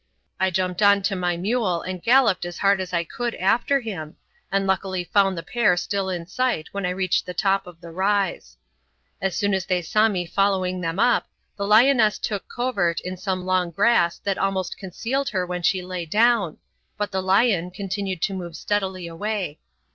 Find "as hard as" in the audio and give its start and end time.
2.43-2.91